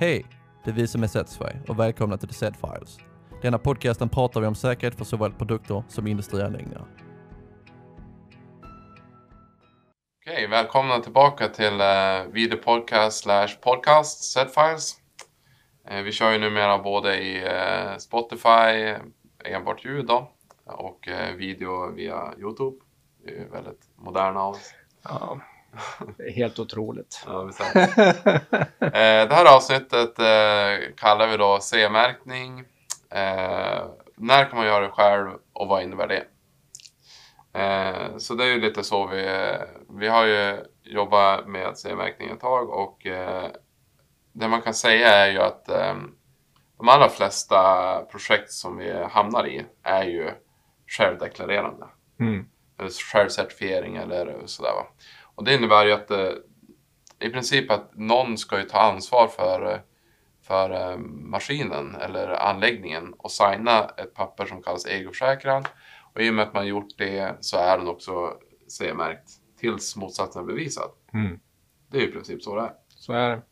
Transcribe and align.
Hej! 0.00 0.26
Det 0.64 0.70
är 0.70 0.74
vi 0.74 0.86
som 0.86 1.02
är 1.02 1.06
Setsfy 1.06 1.44
och 1.68 1.78
välkomna 1.78 2.16
till 2.16 2.28
The 2.28 2.34
Set 2.34 2.54
Files. 2.56 2.98
Denna 3.42 3.58
podcasten 3.58 4.08
pratar 4.08 4.40
vi 4.40 4.46
om 4.46 4.54
säkerhet 4.54 4.94
för 4.94 5.04
såväl 5.04 5.32
produkter 5.32 5.82
som 5.88 6.06
industrianläggningar. 6.06 6.86
Okej, 10.20 10.46
välkomna 10.46 11.00
tillbaka 11.00 11.48
till 11.48 11.80
uh, 11.80 12.32
videopodcast 12.32 13.22
slash 13.22 13.48
podcast 13.60 14.32
Setfiles. 14.32 14.96
Uh, 15.90 16.02
vi 16.02 16.12
kör 16.12 16.32
ju 16.32 16.38
numera 16.38 16.78
både 16.78 17.16
i 17.16 17.44
uh, 17.44 17.96
Spotify, 17.98 18.94
enbart 19.44 19.84
ljud 19.84 20.06
då, 20.06 20.32
och 20.64 21.08
uh, 21.08 21.36
video 21.36 21.92
via 21.94 22.34
Youtube. 22.38 22.76
Det 23.24 23.30
är 23.30 23.34
ju 23.34 23.48
väldigt 23.48 23.90
moderna 23.96 24.40
av 24.40 24.54
oss. 24.54 24.74
Ja, 25.02 25.40
helt 26.34 26.58
otroligt. 26.58 27.24
Ja, 27.26 27.50
det. 27.72 27.80
Eh, 28.80 29.34
här 29.34 29.56
avsnittet 29.56 30.18
eh, 30.18 30.94
kallar 30.96 31.28
vi 31.30 31.36
då 31.36 31.58
C-märkning. 31.60 32.58
Eh, 33.10 33.84
när 34.16 34.44
kan 34.44 34.58
man 34.58 34.66
göra 34.66 34.86
det 34.86 34.92
själv 34.92 35.30
och 35.52 35.68
vad 35.68 35.82
innebär 35.82 36.06
det? 36.06 36.24
Så 38.18 38.34
det 38.34 38.44
är 38.44 38.48
ju 38.48 38.60
lite 38.60 38.84
så 38.84 39.06
vi, 39.06 39.52
vi 39.88 40.08
har 40.08 40.24
ju 40.24 40.64
jobbat 40.82 41.46
med 41.46 41.78
C-märkning 41.78 42.30
ett 42.30 42.40
tag 42.40 42.70
och 42.70 43.06
det 44.32 44.48
man 44.48 44.62
kan 44.62 44.74
säga 44.74 45.08
är 45.08 45.30
ju 45.30 45.38
att 45.38 45.64
de 46.78 46.88
allra 46.88 47.08
flesta 47.08 48.02
projekt 48.10 48.50
som 48.50 48.76
vi 48.76 49.04
hamnar 49.04 49.46
i 49.46 49.66
är 49.82 50.04
ju 50.04 50.30
självdeklarerande. 50.86 51.86
Mm. 52.20 52.46
Eller 52.78 52.90
självcertifiering 53.12 53.96
eller 53.96 54.42
sådär 54.46 54.72
va. 54.72 54.86
Och 55.40 55.46
det 55.46 55.54
innebär 55.54 55.86
ju 55.86 55.92
att 55.92 56.10
eh, 56.10 56.32
i 57.20 57.30
princip 57.30 57.70
att 57.70 57.96
någon 57.96 58.38
ska 58.38 58.58
ju 58.58 58.64
ta 58.64 58.78
ansvar 58.78 59.28
för, 59.28 59.72
eh, 59.72 59.80
för 60.42 60.70
eh, 60.70 60.96
maskinen 61.06 61.94
eller 61.94 62.28
anläggningen 62.28 63.14
och 63.18 63.30
signa 63.30 63.90
ett 63.96 64.14
papper 64.14 64.46
som 64.46 64.62
kallas 64.62 64.86
egoförsäkran. 64.86 65.64
Och 66.14 66.20
i 66.20 66.30
och 66.30 66.34
med 66.34 66.48
att 66.48 66.54
man 66.54 66.66
gjort 66.66 66.98
det 66.98 67.36
så 67.40 67.56
är 67.56 67.78
den 67.78 67.88
också 67.88 68.34
C-märkt 68.68 69.30
tills 69.60 69.96
motsatsen 69.96 70.42
är 70.42 70.46
bevisad. 70.46 70.90
Mm. 71.14 71.40
Det 71.90 71.98
är 71.98 72.02
ju 72.02 72.08
i 72.08 72.12
princip 72.12 72.42
så 72.42 72.56
det 72.56 72.62
är. 72.62 72.72
Så 72.88 73.12
är 73.12 73.30
det. 73.30 73.42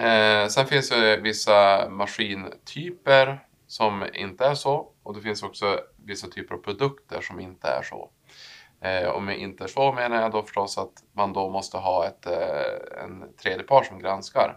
Eh, 0.00 0.48
sen 0.48 0.66
finns 0.66 0.90
det 0.90 1.16
vissa 1.16 1.88
maskintyper 1.90 3.46
som 3.66 4.04
inte 4.14 4.44
är 4.44 4.54
så 4.54 4.92
och 5.02 5.14
det 5.14 5.20
finns 5.20 5.42
också 5.42 5.80
vissa 5.96 6.28
typer 6.28 6.54
av 6.54 6.58
produkter 6.58 7.20
som 7.20 7.40
inte 7.40 7.68
är 7.68 7.82
så. 7.82 8.10
Eh, 8.84 9.08
och 9.08 9.22
med 9.22 9.38
inte 9.38 9.68
så 9.68 9.92
menar 9.92 10.22
jag 10.22 10.32
då 10.32 10.42
förstås 10.42 10.78
att 10.78 10.92
man 11.12 11.32
då 11.32 11.50
måste 11.50 11.76
ha 11.76 12.06
ett, 12.06 12.26
eh, 12.26 13.02
en 13.04 13.36
tredjepart 13.36 13.86
som 13.86 13.98
granskar 13.98 14.56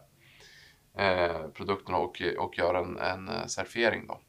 eh, 0.97 1.47
produkterna 1.53 1.97
och, 1.97 2.21
och 2.37 2.57
gör 2.57 2.73
en, 2.73 2.97
en 2.97 3.29
eh, 3.29 3.45
certifiering. 3.45 4.07
Då. 4.07 4.21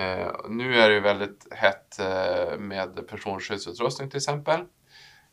Eh, 0.00 0.32
nu 0.48 0.80
är 0.80 0.88
det 0.88 0.94
ju 0.94 1.00
väldigt 1.00 1.52
hett 1.52 1.98
eh, 1.98 2.58
med 2.58 3.08
personskyddsutrustning 3.08 4.10
till 4.10 4.16
exempel. 4.16 4.60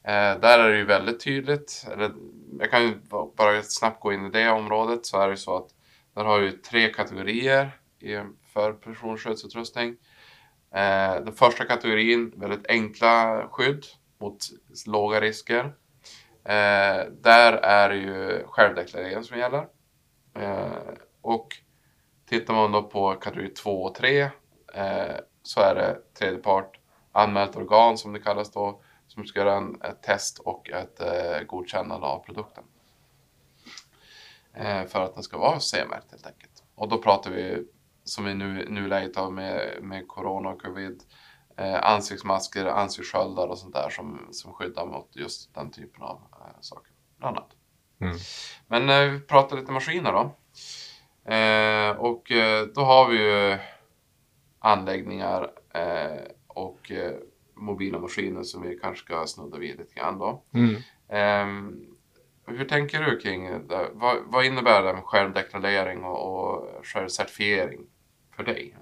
Eh, 0.04 0.40
där 0.40 0.60
är 0.60 0.70
det 0.70 0.78
ju 0.78 0.86
väldigt 0.86 1.23
tydligt, 1.23 1.88
eller, 1.92 2.12
jag 2.60 2.72
kan 2.72 2.84
ju 2.84 2.95
bara 3.38 3.64
snabbt 3.64 4.02
gå 4.02 4.14
in 4.14 4.26
i 4.26 4.30
det 4.30 4.50
området, 4.50 5.06
så 5.06 5.20
är 5.20 5.28
det 5.28 5.34
ju 5.34 5.38
så 5.38 5.58
att 5.58 5.70
där 6.16 6.23
har 6.23 6.40
ju 6.40 6.52
tre 6.52 6.94
kategorier 6.94 7.72
för 8.54 8.73
personskyddsutrustning. 8.73 9.95
Eh, 10.72 11.23
den 11.23 11.34
första 11.34 11.66
kategorin, 11.66 12.34
väldigt 12.36 12.68
enkla 12.68 13.48
skydd 13.52 13.86
mot 14.18 14.38
låga 14.86 15.22
risker. 15.22 15.64
Eh, 16.44 17.06
där 17.22 17.54
är 17.54 17.90
det 17.90 17.96
ju 17.96 18.44
självdeklarering 18.48 19.23
som 19.23 19.38
gäller. 19.38 19.68
Eh, 20.36 20.72
och 21.22 21.48
tittar 22.30 22.54
man 22.54 22.72
då 22.72 22.84
på 22.84 23.14
kategori 23.14 23.50
2 23.50 23.84
och 23.84 23.95
3 23.95 24.22
eh, 24.73 25.16
så 25.44 25.62
är 25.62 25.76
det 25.76 25.98
tredje 26.14 26.39
part, 26.39 26.80
anmält 27.11 27.55
organ 27.55 27.98
som 27.98 28.14
det 28.14 28.20
kallas 28.20 28.52
då, 28.52 28.82
som 29.08 29.26
ska 29.26 29.39
göra 29.39 29.55
en, 29.55 29.82
ett 29.82 30.04
test 30.04 30.39
och 30.39 30.70
ett 30.70 31.02
eh, 31.02 31.45
godkännande 31.48 32.08
av 32.08 32.20
produkten. 32.20 32.64
Eh, 34.54 34.86
för 34.86 35.02
att 35.02 35.14
den 35.14 35.23
ska 35.23 35.38
vara 35.38 35.60
C-märkt 35.60 36.11
helt 36.11 36.28
enkelt. 36.28 36.64
Och 36.76 36.89
då 36.89 36.98
pratar 36.98 37.32
vi 37.32 37.67
som 38.08 38.28
i 38.28 38.34
nu, 38.34 38.66
nuläget 38.70 39.16
har 39.16 39.32
med, 39.32 39.78
med 39.82 40.08
corona 40.08 40.50
och 40.50 40.62
covid. 40.62 41.04
Eh, 41.58 41.84
ansiktsmasker, 41.84 42.66
ansiktssköldar 42.66 43.48
och 43.48 43.58
sånt 43.58 43.73
där 43.73 43.90
som, 43.90 44.28
som 44.32 44.54
skyddar 44.54 44.86
mot 44.86 45.16
just 45.16 45.56
den 45.56 45.72
typen 45.72 46.04
av 46.04 46.22
eh, 46.32 46.62
saker. 46.62 46.92
Bland 47.17 47.38
annat. 47.38 47.52
Mm. 48.02 48.17
Men 48.67 48.90
eh, 48.90 49.12
vi 49.12 49.20
pratar 49.20 49.58
lite 49.58 49.72
maskiner 49.72 50.12
då. 50.12 50.36
Eh, 51.34 51.90
och 51.90 52.32
eh, 52.32 52.66
då 52.66 52.82
har 52.82 53.10
vi 53.10 53.17
ju 53.17 53.58
anläggningar 54.60 55.52
eh, 55.73 56.22
och 56.48 56.92
mobila 57.56 58.00
maskiner 58.00 58.44
som 58.44 58.62
vi 58.62 58.80
kanske 58.80 59.06
ska 59.06 59.28
snudda 59.28 59.58
vid 59.58 59.78
lite 59.78 59.94
grann 59.94 60.20
då. 60.20 60.44
Mm. 60.54 60.76
Ehm, 61.10 61.86
hur 62.48 62.66
tänker 62.66 63.04
du 63.04 63.20
kring 63.20 63.67
det? 63.67 63.90
Vad, 63.94 64.17
vad 64.26 64.46
innebär 64.46 64.84
det 64.84 64.94
med 64.94 65.04
självdeklarering 65.04 66.04
och, 66.04 66.54
och 66.54 66.86
självcertifiering 66.86 67.88
för 68.37 68.43
dig? 68.43 68.75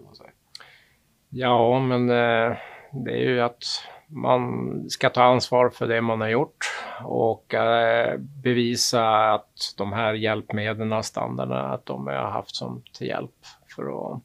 Ja, 1.30 1.80
men 1.80 2.10
eh, 2.10 2.58
det 2.92 3.12
är 3.12 3.30
ju 3.30 3.42
att 3.42 3.64
man 4.08 4.90
ska 4.90 5.10
ta 5.10 5.24
ansvar 5.24 5.70
för 5.70 5.88
det 5.88 6.02
man 6.02 6.22
har 6.22 6.28
gjort 6.28 6.66
och 7.04 7.54
eh, 7.54 8.18
bevisa 8.18 9.34
att 9.34 9.74
de 9.78 9.94
här 9.94 10.14
hjälpmedlen, 10.14 11.04
standarderna, 11.04 11.74
att 11.74 11.86
de 11.86 12.08
har 12.08 12.14
haft 12.14 12.56
som 12.56 12.84
till 12.94 13.08
hjälp 13.08 13.46
för 13.76 14.14
att 14.14 14.22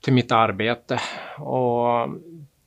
till 0.00 0.12
mitt 0.12 0.32
arbete. 0.32 1.00
Och 1.38 2.08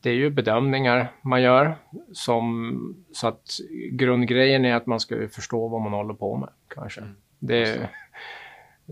det 0.02 0.10
är 0.10 0.14
ju 0.14 0.30
bedömningar 0.30 1.12
man 1.22 1.42
gör 1.42 1.76
som 2.14 3.06
så 3.14 3.28
att 3.28 3.58
grundgrejen 3.92 4.66
är 4.66 4.76
att 4.76 4.86
man 4.86 5.00
ska 5.00 5.28
förstå 5.28 5.68
vad 5.68 5.82
man 5.82 5.94
håller 5.94 6.14
på 6.14 6.36
med 6.36 6.50
kanske. 6.68 7.02
Mm. 7.02 7.16
Det, 7.40 7.90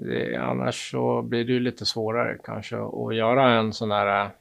det, 0.02 0.36
annars 0.36 0.92
så 0.92 1.22
blir 1.22 1.46
det 1.46 1.54
ju 1.54 1.60
lite 1.60 1.86
svårare 1.86 2.38
kanske 2.44 2.78
att 2.78 3.16
göra 3.16 3.54
en 3.54 3.74
sån 3.74 3.92
här 3.92 4.32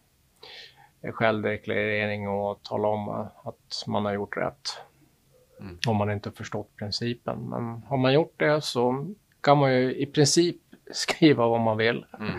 eh, 1.03 1.12
självdeklarering 1.12 2.28
och 2.28 2.62
tala 2.62 2.89
om 2.89 3.09
att 3.44 3.84
man 3.87 4.05
har 4.05 4.12
gjort 4.12 4.37
rätt. 4.37 4.81
Mm. 5.61 5.78
Om 5.89 5.97
man 5.97 6.11
inte 6.11 6.31
förstått 6.31 6.77
principen. 6.77 7.49
Men 7.49 7.83
har 7.83 7.97
man 7.97 8.12
gjort 8.12 8.34
det 8.37 8.61
så 8.61 9.15
kan 9.41 9.59
man 9.59 9.75
ju 9.75 9.94
i 9.94 10.06
princip 10.06 10.56
skriva 10.91 11.49
vad 11.49 11.61
man 11.61 11.77
vill. 11.77 12.06
Mm. 12.21 12.38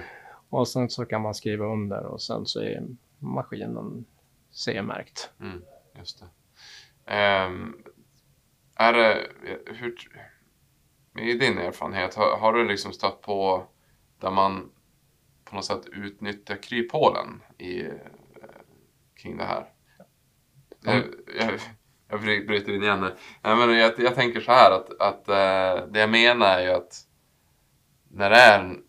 Och 0.50 0.68
sen 0.68 0.90
så 0.90 1.06
kan 1.06 1.22
man 1.22 1.34
skriva 1.34 1.66
under 1.66 2.06
och 2.06 2.22
sen 2.22 2.46
så 2.46 2.62
är 2.62 2.84
maskinen 3.20 4.06
C-märkt. 4.52 5.30
Mm, 5.40 5.62
just 5.98 6.20
det. 6.20 6.26
Ehm, 7.14 7.74
är 8.76 8.94
det, 8.94 9.28
hur, 9.66 9.96
i 11.20 11.34
din 11.38 11.58
erfarenhet, 11.58 12.16
har, 12.16 12.38
har 12.38 12.54
du 12.54 12.68
liksom 12.68 12.94
stött 12.94 13.22
på 13.22 13.68
där 14.20 14.32
man 14.32 14.72
på 15.46 15.56
något 15.56 15.66
sätt 15.66 15.86
utnyttjar 15.86 16.56
kryphålen 16.64 17.44
i, 17.58 17.82
eh, 17.82 17.92
kring 19.16 19.38
det 19.38 19.44
här? 19.44 19.66
Jag, 20.84 21.04
jag, 21.40 21.60
jag 22.10 22.22
bryter 22.22 22.74
in 22.74 22.84
igen 22.84 23.04
här. 23.04 23.16
Nej, 23.42 23.56
men 23.56 23.78
jag, 23.78 24.00
jag 24.00 24.16
tänker 24.16 24.42
så 24.42 24.52
här 24.52 24.72
att, 24.72 25.02
att 25.02 25.30
eh, 25.30 25.88
det 25.92 26.00
jag 26.00 26.10
menar 26.10 26.46
är 26.46 26.62
ju 26.64 26.72
att 26.72 27.04
när 28.10 28.30
det 28.30 28.36
är 28.36 28.60
en, 28.60 28.84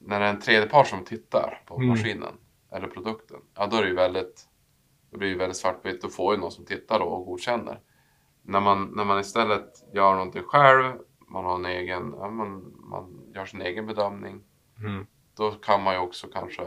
när 0.00 0.20
det 0.20 0.26
är 0.26 0.30
en 0.30 0.40
tredjepart 0.40 0.86
som 0.86 1.04
tittar 1.04 1.62
på 1.66 1.76
Mm. 1.76 1.88
maskinen 1.88 2.34
eller 2.72 2.88
produkten, 2.88 3.36
ja 3.54 3.66
då 3.66 3.76
är 3.76 3.82
det 3.82 3.88
ju 3.88 3.94
väldigt, 3.94 4.48
det 5.10 5.18
blir 5.18 5.28
ju 5.28 5.38
väldigt 5.38 5.56
svartvitt. 5.56 6.02
Då 6.02 6.08
får 6.08 6.34
ju 6.34 6.40
någon 6.40 6.52
som 6.52 6.64
tittar 6.64 6.98
då 6.98 7.04
och 7.04 7.26
godkänner. 7.26 7.80
När 8.42 8.60
man, 8.60 8.92
när 8.96 9.04
man 9.04 9.20
istället 9.20 9.84
gör 9.94 10.12
någonting 10.12 10.42
själv, 10.42 10.94
man 11.28 11.44
har 11.44 11.54
en 11.54 11.64
egen, 11.66 12.14
ja, 12.18 12.30
man, 12.30 12.74
man 12.78 13.32
gör 13.34 13.44
sin 13.46 13.62
egen 13.62 13.86
bedömning, 13.86 14.40
Mm. 14.80 15.06
då 15.36 15.50
kan 15.50 15.82
man 15.82 15.94
ju 15.94 16.00
också 16.00 16.26
kanske, 16.26 16.62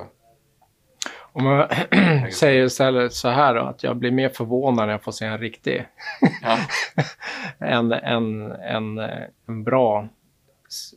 Om 1.33 1.44
man 1.44 1.68
säger 2.31 2.65
istället 2.65 3.13
så 3.13 3.30
här 3.30 3.56
då, 3.56 3.62
att 3.62 3.83
jag 3.83 3.97
blir 3.97 4.12
mer 4.12 4.30
förvånad 4.30 4.86
när 4.86 4.91
jag 4.91 5.03
får 5.03 5.12
se 5.12 5.25
en 5.25 5.38
riktig, 5.38 5.86
ja, 6.41 6.57
en, 7.68 7.91
en, 7.91 8.51
en, 8.51 8.97
en 9.45 9.63
bra 9.63 10.07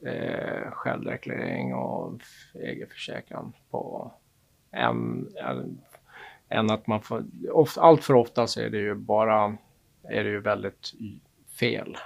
eh, 0.07 0.71
självdeklarering 0.71 1.75
och 1.75 2.13
egenförsäkran 2.55 3.53
på 3.71 4.13
en, 4.71 5.29
en, 5.37 5.79
än 6.49 6.71
att 6.71 6.87
man 6.87 7.01
får, 7.03 7.25
of, 7.51 7.79
allt 7.79 8.05
för 8.05 8.15
ofta 8.15 8.47
så 8.47 8.61
är 8.61 8.71
det 8.71 8.79
ju 8.79 8.95
bara, 8.95 9.57
är 10.03 10.25
det 10.25 10.31
ju 10.31 10.41
väldigt 10.41 10.93
fel. 11.61 11.97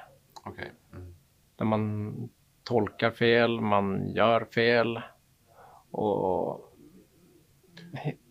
okej. 0.45 0.73
Mm. 0.95 1.15
Där 1.59 1.65
man 1.65 2.15
tolkar 2.65 3.11
fel, 3.11 3.61
man 3.61 4.09
gör 4.09 4.45
fel 4.45 5.03
och 5.91 6.75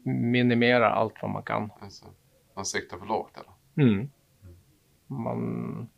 minimerar 0.04 0.90
allt 0.90 1.14
vad 1.22 1.32
man 1.32 1.44
kan. 1.44 1.72
Alltså, 1.82 2.06
man 2.56 2.66
siktar 2.66 2.98
för 2.98 3.06
lågt 3.06 3.38
eller? 3.38 3.88
Mm. 3.88 4.10
Man, 5.08 5.90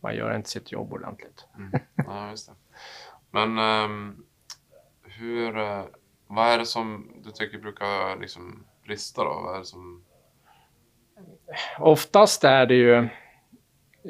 man 0.00 0.16
gör 0.16 0.36
inte 0.36 0.50
sitt 0.50 0.72
jobb 0.72 0.92
ordentligt. 0.92 1.46
Mm. 1.58 1.72
Ja, 1.94 2.30
just 2.30 2.48
det. 2.48 2.54
Men 3.30 3.58
ehm, 3.58 4.24
hur, 5.02 5.58
eh, 5.58 5.84
vad 6.26 6.46
är 6.46 6.58
det 6.58 6.66
som 6.66 7.12
du 7.24 7.30
tycker 7.30 7.58
brukar 7.58 8.20
liksom 8.20 8.64
brista 8.84 9.24
då? 9.24 9.30
Vad 9.30 9.54
är 9.54 9.58
det 9.58 9.64
som... 9.64 10.04
Oftast 11.78 12.44
är 12.44 12.66
det 12.66 12.74
ju, 12.74 13.08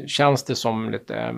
känns 0.06 0.44
det 0.44 0.56
som 0.56 0.90
lite 0.90 1.34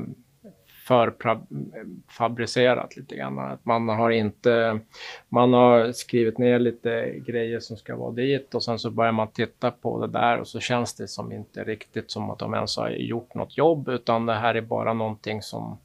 förfabricerat 0.86 2.96
lite 2.96 3.16
grann. 3.16 3.38
Att 3.38 3.64
man 3.64 3.88
har 3.88 4.10
inte, 4.10 4.80
man 5.28 5.52
har 5.52 5.92
skrivit 5.92 6.38
ner 6.38 6.58
lite 6.58 7.18
grejer 7.18 7.60
som 7.60 7.76
ska 7.76 7.96
vara 7.96 8.12
dit 8.12 8.54
och 8.54 8.64
sen 8.64 8.78
så 8.78 8.90
börjar 8.90 9.12
man 9.12 9.28
titta 9.28 9.70
på 9.70 10.06
det 10.06 10.12
där 10.12 10.38
och 10.38 10.48
så 10.48 10.60
känns 10.60 10.94
det 10.94 11.08
som 11.08 11.32
inte 11.32 11.64
riktigt 11.64 12.10
som 12.10 12.30
att 12.30 12.38
de 12.38 12.54
ens 12.54 12.76
har 12.76 12.90
gjort 12.90 13.34
något 13.34 13.58
jobb 13.58 13.88
utan 13.88 14.26
det 14.26 14.34
här 14.34 14.54
är 14.54 14.60
bara 14.60 14.92
någonting 14.92 15.42
som 15.42 15.78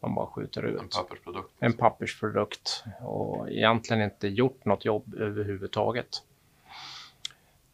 man 0.00 0.14
bara 0.14 0.26
skjuter 0.26 0.62
ut. 0.62 0.80
En 0.80 0.88
pappersprodukt? 0.88 1.50
En 1.58 1.72
pappersprodukt 1.72 2.84
och 3.00 3.50
egentligen 3.50 4.02
inte 4.02 4.28
gjort 4.28 4.64
något 4.64 4.84
jobb 4.84 5.14
överhuvudtaget. 5.14 6.08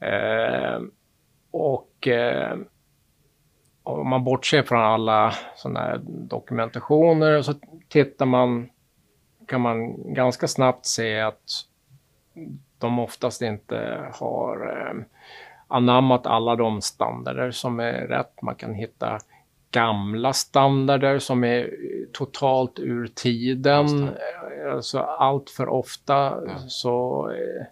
Eh, 0.01 0.81
och 1.51 2.09
eh, 2.09 2.59
om 3.91 4.09
man 4.09 4.25
bortser 4.25 4.63
från 4.63 4.81
alla 4.81 5.35
sådana 5.57 5.81
här 5.81 6.01
dokumentationer 6.05 7.43
så 7.43 7.55
tittar 7.89 8.27
man, 8.27 8.69
kan 9.47 9.61
man 9.61 9.97
ganska 10.15 10.49
snabbt 10.49 10.87
se 10.87 11.21
att 11.21 11.43
de 12.79 12.99
oftast 12.99 13.43
inte 13.43 14.09
har 14.13 14.67
eh, 14.67 15.05
anammat 15.69 16.27
alla 16.27 16.57
de 16.57 16.81
standarder 16.81 17.51
som 17.51 17.81
är 17.81 18.07
rätt. 18.07 18.43
Man 18.43 18.55
kan 18.55 18.75
hitta 18.75 19.19
gamla 19.71 20.33
standarder 20.33 21.19
som 21.19 21.45
är 21.45 21.71
totalt 22.13 22.79
ur 22.79 23.07
tiden. 23.07 24.11
Alltså 24.73 24.99
allt 24.99 25.51
för 25.51 25.69
ofta 25.69 26.41
så 26.69 27.31
eh, 27.31 27.67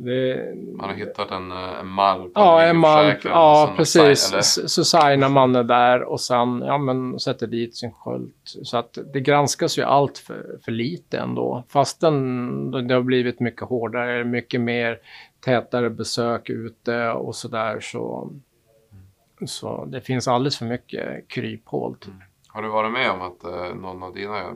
det, 0.00 0.54
man 0.76 0.88
har 0.88 0.96
hittat 0.96 1.30
en, 1.30 1.52
eh, 1.52 1.80
en 1.80 1.86
mall 1.86 2.30
Ja, 2.34 2.62
en 2.62 2.76
mall. 2.76 3.14
Ja, 3.24 3.72
precis. 3.76 4.20
Sign, 4.20 4.68
så 4.68 4.84
signar 4.84 5.28
man 5.28 5.52
det 5.52 5.62
där 5.62 6.02
och 6.02 6.20
sen 6.20 6.62
ja, 6.66 6.78
men, 6.78 7.20
sätter 7.20 7.46
dit 7.46 7.76
sin 7.76 7.92
sköld. 7.92 8.32
Så 8.44 8.76
att 8.76 8.98
det 9.12 9.20
granskas 9.20 9.78
ju 9.78 9.82
allt 9.82 10.18
för, 10.18 10.58
för 10.64 10.72
lite 10.72 11.18
ändå. 11.18 11.64
Fastän 11.68 12.70
det 12.70 12.94
har 12.94 13.02
blivit 13.02 13.40
mycket 13.40 13.62
hårdare, 13.62 14.24
mycket 14.24 14.60
mer 14.60 14.98
tätare 15.40 15.90
besök 15.90 16.50
ute 16.50 17.10
och 17.10 17.36
sådär 17.36 17.80
så, 17.80 18.32
så 19.46 19.84
det 19.84 20.00
finns 20.00 20.28
alldeles 20.28 20.58
för 20.58 20.66
mycket 20.66 21.28
kryphål. 21.28 21.94
Typ. 21.94 22.08
Mm. 22.08 22.22
Har 22.48 22.62
du 22.62 22.68
varit 22.68 22.92
med 22.92 23.10
om 23.10 23.22
att 23.22 23.44
eh, 23.44 23.74
någon 23.74 24.02
av 24.02 24.14
dina 24.14 24.54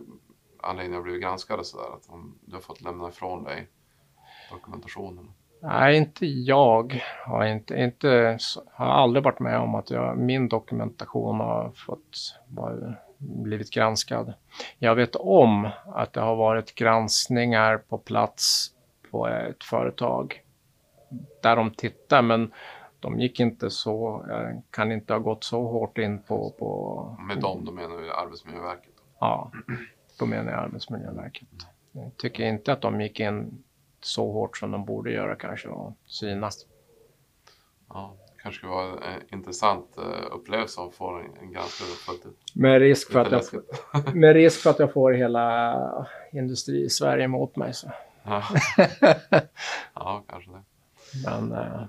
anläggningar 0.62 0.96
har 0.96 1.04
blivit 1.04 1.22
granskade 1.22 1.64
sådär? 1.64 1.94
Att 1.94 2.08
de, 2.08 2.34
du 2.44 2.54
har 2.54 2.62
fått 2.62 2.80
lämna 2.80 3.08
ifrån 3.08 3.44
dig 3.44 3.68
dokumentationen? 4.50 5.32
Nej, 5.62 5.96
inte 5.96 6.26
jag. 6.26 7.02
Har, 7.26 7.44
inte, 7.44 7.74
inte, 7.74 8.38
har 8.72 8.86
aldrig 8.86 9.24
varit 9.24 9.40
med 9.40 9.58
om 9.58 9.74
att 9.74 9.90
jag, 9.90 10.18
min 10.18 10.48
dokumentation 10.48 11.40
har 11.40 11.70
fått 11.74 12.38
var, 12.48 13.00
blivit 13.18 13.70
granskad. 13.70 14.34
Jag 14.78 14.94
vet 14.94 15.16
om 15.16 15.70
att 15.86 16.12
det 16.12 16.20
har 16.20 16.36
varit 16.36 16.74
granskningar 16.74 17.78
på 17.78 17.98
plats 17.98 18.70
på 19.10 19.28
ett 19.28 19.64
företag 19.64 20.42
där 21.42 21.56
de 21.56 21.70
tittar, 21.70 22.22
men 22.22 22.52
de 23.00 23.20
gick 23.20 23.40
inte 23.40 23.70
så, 23.70 24.24
jag 24.28 24.62
kan 24.70 24.92
inte 24.92 25.12
ha 25.12 25.20
gått 25.20 25.44
så 25.44 25.62
hårt 25.62 25.98
in 25.98 26.22
på... 26.22 26.50
på 26.58 27.16
Med 27.28 27.40
dem, 27.40 27.64
då 27.64 27.72
menar 27.72 27.96
du 27.96 28.12
Arbetsmiljöverket? 28.12 28.92
Ja, 29.20 29.50
då 30.18 30.26
menar 30.26 30.52
jag 30.52 30.60
Arbetsmiljöverket. 30.60 31.48
Jag 31.92 32.16
tycker 32.16 32.44
inte 32.44 32.72
att 32.72 32.80
de 32.80 33.00
gick 33.00 33.20
in 33.20 33.64
så 34.04 34.32
hårt 34.32 34.58
som 34.58 34.70
de 34.70 34.84
borde 34.84 35.10
göra 35.12 35.34
kanske 35.34 35.68
och 35.68 35.96
synas. 36.06 36.66
Ja, 37.88 38.16
det 38.36 38.42
kanske 38.42 38.66
var 38.66 38.84
en 38.84 39.38
intressant 39.38 39.98
uh, 39.98 40.04
upplevelse 40.32 40.80
att 40.80 40.94
få 40.94 41.18
en, 41.18 41.56
fullt 42.06 42.26
ut. 42.26 42.54
Med 42.54 42.80
risk, 42.80 43.12
för 43.12 43.20
att 43.20 43.32
jag, 43.32 44.14
med 44.14 44.34
risk 44.34 44.60
för 44.60 44.70
att 44.70 44.78
jag 44.78 44.92
får 44.92 45.12
hela 45.12 46.06
industri-Sverige 46.32 47.28
mot 47.28 47.56
mig. 47.56 47.74
Så. 47.74 47.90
Ja. 48.24 48.42
ja, 49.94 50.24
kanske 50.28 50.50
det. 50.50 50.62
Men 51.24 51.52
uh, 51.52 51.84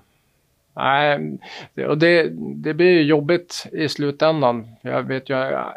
nej, 0.74 1.38
det, 1.74 1.86
och 1.86 1.98
det, 1.98 2.28
det 2.54 2.74
blir 2.74 3.02
jobbigt 3.02 3.66
i 3.72 3.88
slutändan. 3.88 4.68
Jag 4.80 5.02
vet 5.02 5.28
ju, 5.28 5.34
jag, 5.34 5.74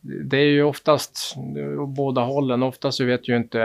det 0.00 0.36
är 0.36 0.50
ju 0.50 0.62
oftast 0.62 1.34
båda 1.86 2.20
hållen. 2.20 2.62
Oftast 2.62 2.98
så 2.98 3.04
vet 3.04 3.28
ju 3.28 3.36
inte 3.36 3.58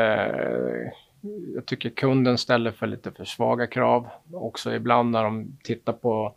jag 1.56 1.66
tycker 1.66 1.90
kunden 1.90 2.38
ställer 2.38 2.72
för 2.72 2.88
lite 2.88 3.12
för 3.12 3.26
svaga 3.26 3.68
krav. 3.68 4.08
Också 4.34 4.74
ibland 4.74 5.12
när 5.12 5.24
de 5.24 5.58
tittar 5.64 5.94
på, 5.94 6.36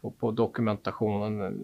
på, 0.00 0.10
på 0.10 0.30
dokumentationen. 0.30 1.54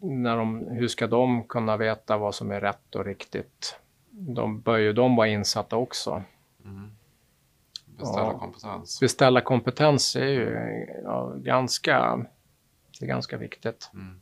När 0.00 0.36
de, 0.36 0.66
hur 0.70 0.88
ska 0.88 1.06
de 1.06 1.44
kunna 1.44 1.76
veta 1.76 2.16
vad 2.16 2.34
som 2.34 2.50
är 2.50 2.60
rätt 2.60 2.94
och 2.94 3.04
riktigt? 3.04 3.76
De 4.10 4.60
bör 4.60 4.78
ju 4.78 4.92
de 4.92 5.16
vara 5.16 5.28
insatta 5.28 5.76
också. 5.76 6.22
Mm. 6.64 6.90
Beställa 7.98 8.26
ja. 8.26 8.38
kompetens. 8.38 9.00
Beställa 9.00 9.40
kompetens 9.40 10.16
är 10.16 10.26
ju 10.26 10.86
ja, 11.04 11.34
ganska, 11.36 12.26
det 12.98 13.04
är 13.04 13.08
ganska 13.08 13.36
viktigt. 13.36 13.90
Mm. 13.94 14.20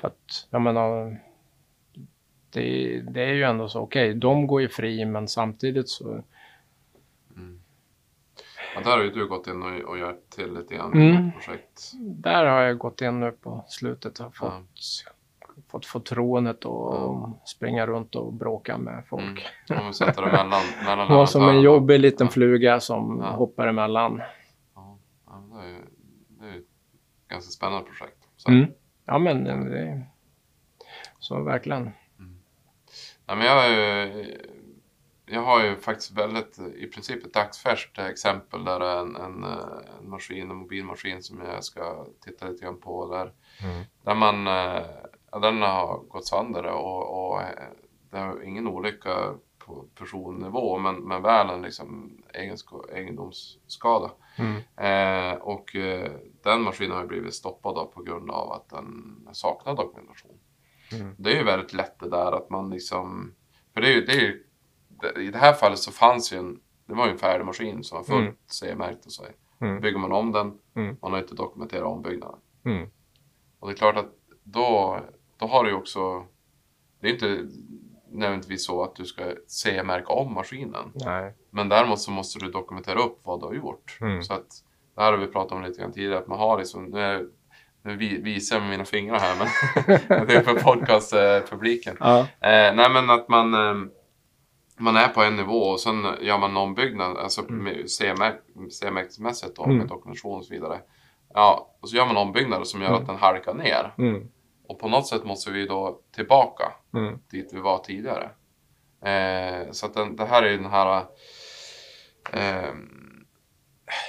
För 0.00 0.08
att, 0.08 0.48
jag 0.50 0.62
menar, 0.62 1.20
det, 2.52 3.00
det 3.00 3.22
är 3.22 3.32
ju 3.32 3.42
ändå 3.42 3.68
så, 3.68 3.80
okej, 3.80 4.08
okay, 4.08 4.18
de 4.18 4.46
går 4.46 4.60
ju 4.60 4.68
fri, 4.68 5.04
men 5.04 5.28
samtidigt 5.28 5.88
så... 5.88 6.22
Mm. 7.36 7.60
Ja, 8.74 8.80
där 8.80 8.90
har 8.90 9.02
ju 9.02 9.10
du 9.10 9.28
gått 9.28 9.46
in 9.46 9.62
och, 9.62 9.90
och 9.90 9.98
gjort 9.98 10.30
till 10.30 10.54
lite 10.54 10.74
grann 10.74 10.92
mm. 10.92 11.32
projekt. 11.32 11.92
Där 12.00 12.44
har 12.46 12.60
jag 12.60 12.78
gått 12.78 13.00
in 13.00 13.20
nu 13.20 13.32
på 13.32 13.64
slutet 13.68 14.18
och 14.18 14.36
fått, 14.36 14.52
ja. 15.06 15.52
fått 15.68 15.86
förtroendet 15.86 16.56
att 16.56 16.64
ja. 16.64 17.40
springa 17.44 17.86
runt 17.86 18.14
och 18.14 18.32
bråka 18.32 18.78
med 18.78 19.04
folk. 19.08 19.46
Mm. 19.70 19.86
Om 19.86 19.92
sätter 19.92 20.22
det 20.22 20.32
mellan, 20.32 20.62
mellan 20.84 21.08
Var 21.08 21.26
som 21.26 21.48
en 21.48 21.60
jobbig 21.60 22.00
liten 22.00 22.26
ja. 22.26 22.30
fluga 22.30 22.80
som 22.80 23.20
ja. 23.22 23.30
hoppar 23.30 23.66
emellan. 23.66 24.22
Ja, 24.74 24.98
ja 25.26 25.44
det, 25.52 25.64
är 25.64 25.68
ju, 25.68 25.80
det 26.28 26.46
är 26.46 26.58
ett 26.58 26.64
ganska 27.28 27.50
spännande 27.50 27.86
projekt. 27.86 28.16
Mm. 28.48 28.66
Ja, 29.04 29.18
men 29.18 29.44
det, 29.44 30.06
så 31.18 31.42
verkligen. 31.42 31.90
Ja, 33.30 33.36
men 33.36 33.46
jag, 33.46 33.54
har 33.54 33.68
ju, 33.68 34.36
jag 35.26 35.42
har 35.42 35.64
ju 35.64 35.76
faktiskt 35.76 36.10
väldigt, 36.10 36.58
i 36.58 36.86
princip 36.86 37.26
ett 37.26 37.34
dagsfärskt 37.34 37.98
exempel 37.98 38.64
där 38.64 38.80
en, 38.80 39.16
en, 39.16 39.44
en 39.44 40.10
maskin, 40.10 40.50
en 40.50 40.56
mobilmaskin 40.56 41.22
som 41.22 41.40
jag 41.40 41.64
ska 41.64 42.06
titta 42.24 42.48
lite 42.48 42.64
grann 42.64 42.80
på 42.80 43.12
där. 43.12 43.32
Mm. 43.62 43.84
Där 44.02 44.14
man, 44.14 44.46
ja, 45.30 45.38
den 45.38 45.62
har 45.62 45.98
gått 46.08 46.26
sönder 46.26 46.64
och, 46.64 47.32
och 47.32 47.42
det 48.10 48.18
är 48.18 48.42
ingen 48.42 48.68
olycka 48.68 49.34
på 49.58 49.84
personnivå 49.94 50.78
men, 50.78 50.96
men 50.96 51.22
väl 51.22 51.50
en 51.50 51.62
liksom 51.62 52.18
egendomsskada. 52.94 54.10
Mm. 54.36 54.56
Eh, 54.76 55.38
och 55.38 55.76
eh, 55.76 56.12
den 56.42 56.62
maskinen 56.62 56.96
har 56.96 57.06
blivit 57.06 57.34
stoppad 57.34 57.92
på 57.92 58.02
grund 58.02 58.30
av 58.30 58.52
att 58.52 58.68
den 58.68 59.28
saknar 59.32 59.76
dokumentation. 59.76 60.38
Mm. 60.92 61.14
Det 61.18 61.32
är 61.32 61.36
ju 61.36 61.44
väldigt 61.44 61.72
lätt 61.72 62.00
det 62.00 62.10
där 62.10 62.32
att 62.32 62.50
man 62.50 62.70
liksom... 62.70 63.34
För 63.74 63.80
det 63.80 63.88
är 63.88 63.92
ju, 63.92 64.00
det 64.04 64.12
är 64.12 64.20
ju, 64.20 64.44
I 65.26 65.30
det 65.30 65.38
här 65.38 65.52
fallet 65.52 65.78
så 65.78 65.92
fanns 65.92 66.32
ju 66.32 66.38
en... 66.38 66.60
Det 66.86 66.94
var 66.94 67.06
ju 67.06 67.12
en 67.12 67.18
färdig 67.18 67.44
maskin 67.44 67.84
som 67.84 67.98
var 67.98 68.04
fullt 68.04 68.20
mm. 68.20 68.36
CE-märkt 68.46 69.06
och 69.06 69.12
så. 69.12 69.24
Mm. 69.60 69.80
Bygger 69.80 69.98
man 69.98 70.12
om 70.12 70.32
den, 70.32 70.58
mm. 70.76 70.96
man 71.02 71.12
har 71.12 71.18
inte 71.18 71.34
dokumenterat 71.34 71.86
ombyggnaden. 71.86 72.38
Mm. 72.64 72.90
Och 73.60 73.68
det 73.68 73.74
är 73.74 73.76
klart 73.76 73.96
att 73.96 74.14
då, 74.42 75.00
då 75.38 75.46
har 75.46 75.64
du 75.64 75.70
ju 75.70 75.76
också... 75.76 76.26
Det 77.00 77.08
är 77.08 77.12
inte 77.12 77.48
nödvändigtvis 78.10 78.66
så 78.66 78.82
att 78.82 78.96
du 78.96 79.04
ska 79.04 79.34
CE-märka 79.46 80.12
om 80.12 80.34
maskinen. 80.34 80.92
Nej. 80.94 81.34
Men 81.50 81.68
däremot 81.68 82.00
så 82.00 82.10
måste 82.10 82.44
du 82.44 82.50
dokumentera 82.50 83.02
upp 83.02 83.20
vad 83.22 83.40
du 83.40 83.46
har 83.46 83.54
gjort. 83.54 83.98
Mm. 84.00 84.22
Så 84.22 84.34
att 84.34 84.48
det 84.94 85.02
här 85.02 85.12
har 85.12 85.18
vi 85.18 85.26
pratat 85.26 85.52
om 85.52 85.62
lite 85.62 85.80
grann 85.80 85.92
tidigare, 85.92 86.18
att 86.18 86.26
man 86.26 86.38
har 86.38 86.58
liksom, 86.58 86.84
nu 86.84 87.00
är 87.00 87.26
nu 87.82 87.96
visar 87.96 88.56
jag 88.56 88.62
med 88.62 88.70
mina 88.70 88.84
fingrar 88.84 89.18
här, 89.18 89.36
men 89.38 90.26
det 90.26 90.34
är 90.34 90.42
för 90.42 90.54
podcastpubliken. 90.54 91.96
Ja. 92.00 92.18
Eh, 92.20 92.74
nej, 92.74 92.90
men 92.90 93.10
att 93.10 93.28
man, 93.28 93.54
eh, 93.54 93.74
man 94.78 94.96
är 94.96 95.08
på 95.08 95.22
en 95.22 95.36
nivå 95.36 95.62
och 95.62 95.80
sen 95.80 96.06
gör 96.20 96.38
man 96.38 96.50
en 96.50 96.56
ombyggnad, 96.56 97.16
alltså 97.16 97.40
mm. 97.40 97.88
CE-märkesmässigt 98.68 99.56
då, 99.56 99.64
mm. 99.64 99.76
med 99.76 99.88
dokumentation 99.88 100.38
och 100.38 100.44
så 100.44 100.54
vidare. 100.54 100.80
Ja, 101.34 101.76
och 101.80 101.88
så 101.88 101.96
gör 101.96 102.06
man 102.06 102.16
ombyggnader 102.16 102.64
som 102.64 102.80
gör 102.80 102.88
mm. 102.88 103.00
att 103.00 103.06
den 103.06 103.16
halkar 103.16 103.54
ner. 103.54 103.94
Mm. 103.98 104.28
Och 104.68 104.78
på 104.78 104.88
något 104.88 105.06
sätt 105.06 105.24
måste 105.24 105.50
vi 105.50 105.66
då 105.66 106.00
tillbaka 106.14 106.72
mm. 106.94 107.18
dit 107.30 107.50
vi 107.52 107.60
var 107.60 107.78
tidigare. 107.78 108.30
Eh, 109.04 109.70
så 109.70 109.86
att 109.86 109.94
den, 109.94 110.16
det 110.16 110.24
här 110.24 110.42
är 110.42 110.50
ju 110.50 110.56
den 110.56 110.70
här 110.70 111.04
eh, 112.32 112.74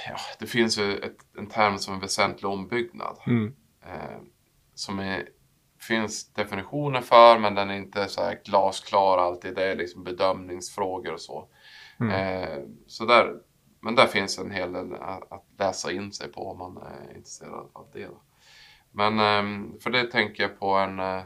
ja, 0.08 0.16
det 0.38 0.46
finns 0.46 0.78
ju 0.78 0.96
ett, 0.96 1.16
en 1.38 1.46
term 1.46 1.78
som 1.78 2.00
väsentlig 2.00 2.50
ombyggnad. 2.50 3.18
Mm 3.26 3.54
eh, 3.86 4.18
som 4.74 4.98
är 4.98 5.28
finns 5.82 6.32
definitioner 6.32 7.00
för 7.00 7.38
men 7.38 7.54
den 7.54 7.70
är 7.70 7.74
inte 7.74 8.08
så 8.08 8.22
här 8.22 8.40
glasklar 8.44 9.18
alltid. 9.18 9.54
Det 9.54 9.64
är 9.64 9.76
liksom 9.76 10.04
bedömningsfrågor 10.04 11.12
och 11.12 11.20
så. 11.20 11.48
Mm. 12.00 12.12
Eh, 12.12 12.58
så 12.86 13.04
där, 13.04 13.34
men 13.80 13.94
där 13.94 14.06
finns 14.06 14.38
en 14.38 14.50
hel 14.50 14.72
del 14.72 14.94
att, 14.94 15.46
läsa 15.58 15.92
in 15.92 16.12
sig 16.12 16.32
på 16.32 16.50
om 16.50 16.58
man 16.58 16.76
är 16.76 17.16
intresserad 17.16 17.70
av 17.72 17.88
det. 17.92 18.06
Då. 18.06 18.22
Men 18.90 19.18
eh, 19.18 19.80
för 19.80 19.90
det 19.90 20.04
tänker 20.04 20.42
jag 20.42 20.58
på 20.58 20.74
en... 20.74 20.98
Eh, 21.00 21.22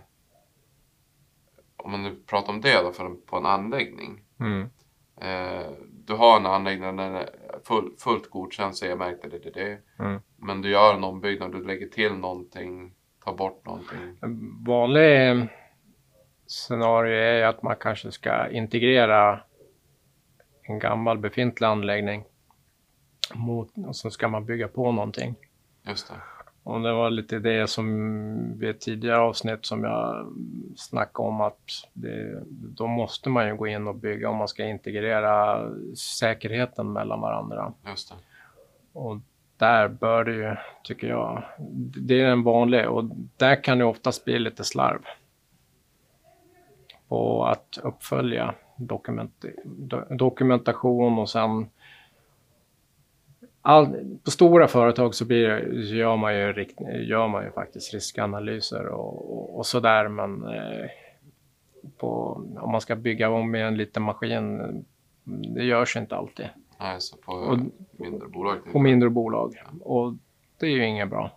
om 1.77 1.91
man 1.91 2.03
nu 2.03 2.23
pratar 2.27 2.53
om 2.53 2.61
det 2.61 2.83
då, 2.83 2.93
för 2.93 3.09
på 3.09 3.37
en 3.37 3.47
anläggning. 3.47 4.25
Mm. 4.41 4.71
Eh, 5.21 5.71
du 5.91 6.15
har 6.15 6.37
en 6.37 6.47
anläggning, 6.47 6.97
den 6.97 7.15
är 7.15 7.31
full, 7.69 7.91
fullt 7.99 8.31
godkänd, 8.31 8.77
CE-märkt, 8.77 9.23
det, 9.23 9.39
det, 9.39 9.51
det. 9.51 9.79
Mm. 9.99 10.21
Men 10.37 10.63
du 10.63 10.71
gör 10.71 10.95
en 10.95 11.05
ombyggnad, 11.05 11.53
du 11.53 11.65
lägger 11.65 11.87
till 11.87 12.13
någonting, 12.13 12.95
tar 13.25 13.35
bort 13.35 13.67
någonting. 13.67 14.19
Vanlig 14.67 15.49
scenario 16.47 17.15
är 17.15 17.45
att 17.45 17.63
man 17.63 17.77
kanske 17.81 18.13
ska 18.13 18.51
integrera 18.51 19.41
en 20.63 20.79
gammal 20.79 21.19
befintlig 21.19 21.67
anläggning 21.67 22.25
mot, 23.35 23.73
och 23.87 23.97
så 23.97 24.11
ska 24.11 24.29
man 24.29 24.47
bygga 24.47 24.69
på 24.69 24.93
någonting. 24.93 25.35
Just 25.83 26.09
det. 26.09 26.36
Och 26.67 26.81
det 26.81 26.93
var 26.93 27.11
lite 27.11 27.39
det 27.39 27.67
som 27.67 28.59
vid 28.59 28.71
ett 28.71 28.81
tidigare 28.81 29.19
avsnitt 29.19 29.67
som 29.67 29.85
jag 29.85 30.33
snackade 30.77 31.29
om 31.29 31.41
att 31.41 31.89
det, 31.93 32.43
då 32.49 32.87
måste 32.87 33.29
man 33.29 33.47
ju 33.47 33.57
gå 33.57 33.67
in 33.67 33.87
och 33.87 33.95
bygga 33.95 34.31
om 34.31 34.37
man 34.37 34.49
ska 34.49 34.65
integrera 34.65 35.63
säkerheten 35.97 36.93
mellan 36.93 37.21
varandra. 37.21 37.73
Just 37.89 38.09
det. 38.09 38.15
Och 38.93 39.19
där 39.57 39.89
bör 39.89 40.25
det 40.25 40.33
ju, 40.33 40.57
tycker 40.83 41.07
jag, 41.07 41.43
det 41.97 42.21
är 42.21 42.27
en 42.27 42.43
vanlig 42.43 42.89
och 42.89 43.05
där 43.37 43.65
kan 43.65 43.79
det 43.79 43.85
oftast 43.85 44.25
bli 44.25 44.39
lite 44.39 44.65
slarv. 44.65 45.01
På 47.09 47.45
att 47.45 47.79
uppfölja 47.83 48.55
dokument, 48.77 49.45
do, 49.65 50.01
dokumentation 50.11 51.19
och 51.19 51.31
sen 51.31 51.67
all, 53.67 53.87
på 54.25 54.31
stora 54.31 54.69
företag 54.69 55.15
så, 55.15 55.25
blir, 55.25 55.73
gör, 55.95 56.17
man 56.17 56.35
ju 56.37 56.53
rikt, 56.53 56.81
gör 57.01 57.29
man 57.29 57.45
ju 57.45 57.51
faktiskt 57.51 57.95
riskanalyser 57.95 58.87
och, 58.87 59.33
och, 59.39 59.57
och 59.59 59.67
sådär 59.67 60.09
men 60.09 60.45
eh, 60.45 60.87
på, 61.99 62.09
om 62.61 62.73
man 62.73 62.81
ska 62.81 62.97
bygga 62.97 63.31
om 63.31 63.51
med 63.51 63.67
en 63.67 63.77
liten 63.77 64.03
maskin, 64.03 64.61
det 65.25 65.65
görs 65.65 65.97
inte 65.97 66.17
alltid 66.17 66.47
Nej, 66.81 66.97
så 67.01 67.17
på 67.17 67.33
Och- 67.33 67.59
mindre 67.99 68.29
bolag. 68.29 68.59
på 68.73 68.79
mindre 68.79 69.11
bolag. 69.11 69.55
Och 69.81 70.13
det 70.61 70.67
är 70.67 70.71
ju 70.71 70.85
inget 70.87 71.09
bra. 71.11 71.31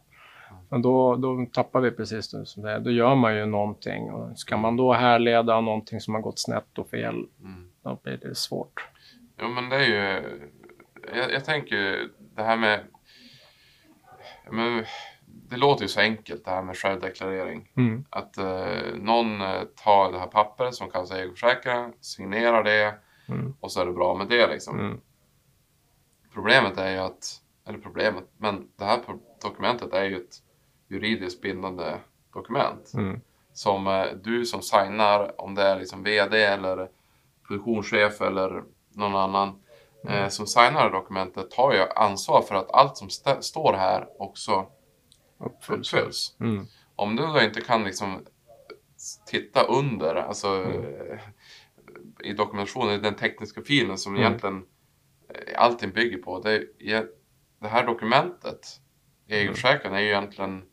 Men 0.70 0.82
då, 0.82 1.16
då 1.16 1.46
tappar 1.54 1.80
vi 1.82 1.92
precis 1.92 2.32
det 2.32 2.46
som 2.46 2.64
det 2.64 2.72
är. 2.72 2.80
Då 2.80 2.92
gör 2.92 3.16
man 3.16 3.36
ju 3.36 3.46
någonting. 3.46 4.12
Och 4.12 4.40
ska 4.40 4.58
man 4.58 4.78
då 4.78 4.94
härleda 4.94 5.62
någonting 5.62 6.00
som 6.00 6.14
har 6.14 6.22
gått 6.22 6.40
snett 6.40 6.78
och 6.78 6.90
fel, 6.90 7.26
Mm. 7.44 7.70
då 7.84 7.98
blir 8.04 8.18
det 8.22 8.36
svårt. 8.36 8.88
Jo, 9.42 9.48
men 9.48 9.70
det 9.70 9.76
är 9.76 9.88
ju... 9.88 10.22
Jag, 11.16 11.32
jag 11.34 11.46
tänker 11.46 12.08
det 12.40 12.46
här 12.46 12.58
med... 12.58 12.86
Men, 14.52 14.86
det 15.26 15.58
låter 15.58 15.82
ju 15.82 15.88
så 15.88 16.00
enkelt 16.00 16.46
det 16.46 16.52
här 16.52 16.62
med 16.62 16.78
självdeklarering. 16.78 17.72
Mm. 17.78 18.06
Att 18.10 18.38
eh, 18.38 18.96
någon 18.96 19.42
eh, 19.42 19.64
tar 19.84 20.12
det 20.12 20.20
här 20.20 20.28
pappret 20.28 20.76
som 20.76 20.90
kallas 20.90 21.12
egenförsäkran, 21.12 21.94
signerar 22.02 22.64
det 22.64 23.00
Mm. 23.30 23.54
och 23.60 23.72
så 23.72 23.82
är 23.82 23.86
det 23.86 23.94
bra 23.94 24.16
med 24.16 24.28
det 24.28 24.48
liksom. 24.48 24.80
Mm. 24.80 25.02
Problemet 26.34 26.78
är 26.78 26.92
ju 26.92 26.98
att, 26.98 27.42
eller 27.68 27.80
problemet, 27.80 28.24
men 28.38 28.68
det 28.76 28.86
här 28.86 29.00
dokumentet 29.42 29.94
är 29.94 30.04
ju 30.04 30.16
ett 30.18 30.36
juridiskt 30.88 31.42
bindande 31.42 31.98
dokument. 32.34 32.92
Mm. 32.94 33.22
Som 33.54 33.88
eh, 33.88 34.06
du 34.24 34.46
som 34.46 34.62
signar, 34.62 35.42
om 35.42 35.56
det 35.56 35.64
är 35.64 35.80
liksom 35.80 36.04
VD 36.04 36.44
eller 36.44 36.90
produktionschef 37.48 38.22
eller 38.22 38.64
någon 38.94 39.16
annan 39.16 39.62
eh, 40.08 40.28
som 40.28 40.48
signar 40.48 40.90
dokumentet 40.92 41.52
tar 41.52 41.74
ju 41.74 41.80
ansvar 41.96 42.42
för 42.42 42.56
att 42.56 42.72
allt 42.72 42.98
som 42.98 43.08
st- 43.08 43.42
står 43.42 43.74
här 43.74 44.08
också 44.22 44.66
Uppfylls. 45.40 45.94
uppfylls. 45.94 46.36
Mm. 46.40 46.66
Om 46.96 47.16
du 47.16 47.28
då 47.28 47.42
inte 47.42 47.62
kan 47.62 47.84
liksom 47.84 48.26
titta 49.28 49.64
under, 49.64 50.16
alltså 50.16 50.64
eh, 50.64 51.20
i 52.24 52.34
dokumentationen, 52.34 52.94
i 52.94 52.98
den 52.98 53.16
tekniska 53.16 53.62
filen 53.62 53.98
som 53.98 54.16
Mm. 54.16 54.26
egentligen 54.28 54.66
eh, 55.30 55.62
allting 55.64 55.92
bygger 55.92 56.18
på. 56.18 56.40
Det, 56.40 56.64
det 57.62 57.68
här 57.68 57.86
dokumentet, 57.88 58.68
egenförsäkran, 59.28 59.94
är 59.94 60.00
ju 60.00 60.08
egentligen 60.08 60.64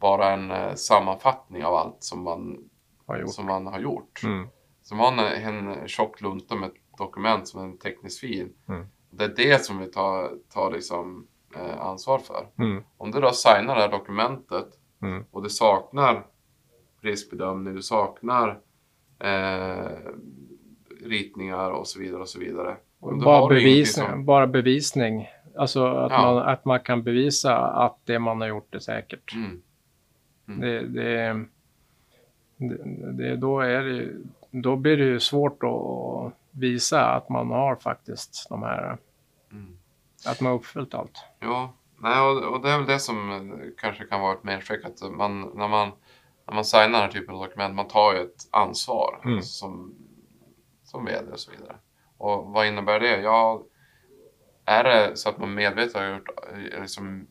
bara 0.00 0.32
en 0.32 0.76
sammanfattning 0.76 1.64
av 1.64 1.74
allt 1.74 1.96
som 2.04 2.22
man, 2.22 2.58
Har 3.06 3.18
gjort. 3.18 3.34
som 3.34 3.46
man 3.46 3.66
har 3.66 3.78
gjort. 3.80 4.20
Mm. 4.24 4.48
Som 4.82 4.98
har 4.98 5.12
en, 5.12 5.68
en 5.68 5.88
tjock 5.88 6.20
lunta 6.20 6.54
med 6.56 6.70
dokument 6.98 7.48
som 7.48 7.60
en 7.64 7.78
teknisk 7.78 8.20
fil. 8.20 8.48
Mm. 8.68 8.86
Det 9.10 9.24
är 9.24 9.28
det 9.36 9.64
som 9.64 9.78
vi 9.78 9.86
tar, 9.86 10.30
tar 10.54 10.70
liksom, 10.72 11.26
eh, 11.56 11.80
ansvar 11.80 12.18
för. 12.18 12.46
Mm. 12.58 12.82
Om 12.96 13.10
du 13.10 13.20
då 13.20 13.30
signar 13.30 13.74
det 13.74 13.80
här 13.80 13.90
dokumentet 13.90 14.66
Mm. 15.02 15.24
och 15.30 15.42
du 15.42 15.48
saknar 15.50 16.26
riskbedömning, 17.00 17.74
du 17.74 17.82
saknar 17.82 18.58
eh, 19.18 19.90
ritningar 21.04 21.70
och 21.70 21.86
så 21.86 22.00
vidare 22.00 22.20
och 22.20 22.28
så 22.28 22.38
vidare. 22.40 22.76
Och 23.00 23.18
bara, 23.18 23.48
bevisning, 23.48 24.06
som- 24.06 24.24
bara 24.24 24.46
bevisning. 24.46 25.28
Alltså 25.56 25.86
att, 25.86 26.12
Ja. 26.12 26.22
man, 26.22 26.38
att 26.38 26.64
man 26.64 26.80
kan 26.80 27.02
bevisa 27.02 27.56
att 27.58 27.98
det 28.04 28.18
man 28.18 28.40
har 28.40 28.48
gjort 28.48 28.74
är 28.74 28.78
säkert. 28.78 29.34
Mm. 29.34 29.62
Mm. 30.48 30.60
Det, 30.60 30.80
det, 30.86 31.44
det, 33.22 33.36
då, 33.36 33.60
är 33.60 33.82
det, 33.82 34.08
då 34.50 34.76
blir 34.76 34.96
det 34.96 35.04
ju 35.04 35.20
svårt 35.20 35.62
att 35.62 36.32
visa 36.54 37.04
att 37.10 37.28
man 37.28 37.50
har 37.50 37.76
faktiskt 37.76 38.46
de 38.48 38.62
här, 38.62 38.98
Mm. 39.52 39.78
att 40.26 40.40
man 40.40 40.50
har 40.52 40.58
uppfyllt 40.58 40.94
allt. 40.94 41.24
Ja, 41.40 41.72
nej, 41.98 42.20
och, 42.20 42.52
och 42.54 42.62
det 42.62 42.70
är 42.70 42.78
väl 42.78 42.86
det 42.86 42.98
som 42.98 43.30
eh, 43.30 43.68
kanske 43.78 44.04
kan 44.04 44.20
vara 44.20 44.32
ett 44.32 44.44
medskick. 44.44 44.84
Att 44.84 45.02
man, 45.12 45.40
när, 45.40 45.68
man, 45.68 45.90
när 46.46 46.54
man 46.54 46.64
signar 46.64 46.82
den 46.88 46.94
här 47.00 47.08
typen 47.08 47.34
av 47.34 47.42
dokument, 47.42 47.74
man 47.74 47.88
tar 47.88 48.12
ju 48.14 48.18
ett 48.20 48.48
ansvar 48.50 49.20
Mm. 49.24 49.42
som, 49.42 49.94
som 50.84 51.04
vd 51.04 51.32
och 51.32 51.40
så 51.40 51.50
vidare. 51.50 51.76
Och 52.18 52.46
vad 52.46 52.66
innebär 52.66 53.00
det? 53.00 53.20
Ja, 53.20 53.62
är 54.64 54.84
det 54.84 55.16
så 55.16 55.28
att 55.28 55.38
man 55.38 55.54
medvetet 55.54 55.94
har 55.96 56.06
gjort, 56.14 56.28
eh, 56.52 56.80
liksom, 56.80 57.26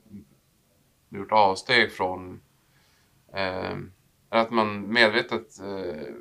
gjort 1.10 1.32
avsteg 1.32 1.92
från... 1.92 2.42
Eh, 3.34 3.77
att 4.30 4.51
man 4.51 4.94
medvetet 4.94 5.60
eh, 5.60 6.13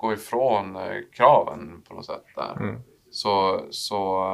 går 0.00 0.14
ifrån 0.14 0.76
eh, 0.76 1.00
kraven 1.12 1.82
på 1.88 1.94
något 1.94 2.06
sätt 2.06 2.24
där. 2.36 2.56
Mm. 2.60 2.80
Så, 3.10 3.66
så 3.70 4.32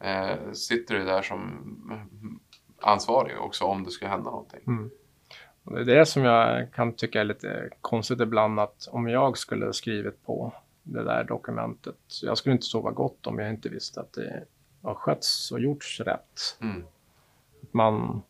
eh, 0.00 0.52
sitter 0.52 0.94
du 0.94 1.04
där 1.04 1.22
som 1.22 1.60
ansvarig 2.80 3.40
också 3.40 3.64
om 3.64 3.84
det 3.84 3.90
skulle 3.90 4.10
hända 4.10 4.30
någonting. 4.30 4.60
Mm. 4.66 4.90
Det 5.64 5.80
är 5.80 5.98
det 5.98 6.06
som 6.06 6.24
jag 6.24 6.72
kan 6.72 6.92
tycka 6.92 7.20
är 7.20 7.24
lite 7.24 7.70
konstigt 7.80 8.20
ibland 8.20 8.60
att 8.60 8.88
om 8.90 9.08
jag 9.08 9.38
skulle 9.38 9.72
skrivit 9.72 10.26
på 10.26 10.52
det 10.82 11.04
där 11.04 11.24
dokumentet, 11.24 11.96
jag 12.22 12.38
skulle 12.38 12.52
inte 12.52 12.66
sova 12.66 12.90
gott 12.90 13.26
om 13.26 13.38
jag 13.38 13.50
inte 13.50 13.68
visste 13.68 14.00
att 14.00 14.12
det 14.12 14.44
har 14.82 14.94
skötts 14.94 15.52
och 15.52 15.60
gjorts 15.60 16.00
rätt. 16.00 16.58
Mm. 16.60 16.84
Man, 17.70 18.22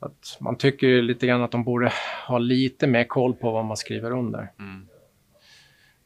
att 0.00 0.36
man 0.40 0.56
tycker 0.56 0.86
ju 0.86 1.02
lite 1.02 1.26
grann 1.26 1.42
att 1.42 1.50
de 1.50 1.64
borde 1.64 1.92
ha 2.28 2.38
lite 2.38 2.86
mer 2.86 3.04
koll 3.04 3.34
på 3.34 3.50
vad 3.50 3.64
man 3.64 3.76
skriver 3.76 4.10
under. 4.10 4.52
Mm. 4.58 4.88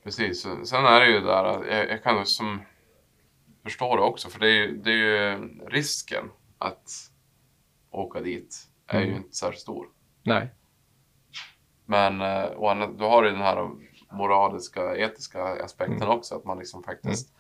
Precis. 0.05 0.43
Sen 0.65 0.85
är 0.85 1.01
det 1.01 1.07
ju 1.11 1.21
där, 1.21 1.45
att 1.45 1.67
jag, 1.67 1.91
jag 1.91 2.03
kan 2.03 2.27
som 2.27 2.61
förstå 3.63 3.97
det 3.97 4.03
också, 4.03 4.29
för 4.29 4.41
det 4.41 4.47
är 4.49 4.55
ju, 4.55 4.77
det 4.77 4.91
är 4.91 4.97
ju 4.97 5.49
risken 5.69 6.31
att 6.59 6.91
åka 7.91 8.21
dit 8.21 8.57
är 8.87 9.01
ju 9.01 9.07
Mm. 9.07 9.17
inte 9.17 9.37
särskilt 9.37 9.61
stor. 9.63 9.87
Nej. 10.23 10.51
Men 11.87 12.21
eh, 12.21 12.45
å 12.57 12.69
andra- 12.69 12.87
då 12.87 13.09
har 13.09 13.23
du 13.23 13.31
den 13.31 13.41
här 13.41 13.71
moraliska, 14.11 14.97
etiska 14.97 15.45
aspekten 15.65 15.97
Mm. 16.03 16.09
också, 16.09 16.35
att 16.37 16.45
man 16.45 16.59
liksom 16.59 16.83
faktiskt 16.83 17.33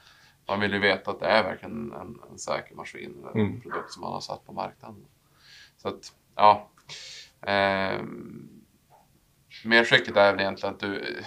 man 0.48 0.60
vill 0.60 0.72
ju 0.72 0.78
veta 0.78 1.10
att 1.10 1.20
det 1.20 1.26
är 1.26 1.42
verkligen 1.44 1.92
en, 1.92 2.16
en 2.30 2.38
säker 2.38 2.74
maskin 2.74 3.16
eller 3.20 3.30
en 3.30 3.40
Mm. 3.46 3.60
produkt 3.60 3.90
som 3.92 4.00
man 4.00 4.12
har 4.12 4.20
satt 4.20 4.46
på 4.46 4.52
marknaden. 4.52 5.04
Så 5.76 5.88
att, 5.88 6.12
ja. 6.40 6.70
Eh, 7.52 8.00
medskicket 9.64 10.16
är 10.16 10.32
väl 10.32 10.40
egentligen 10.40 10.74
att 10.74 10.80
du, 10.80 11.22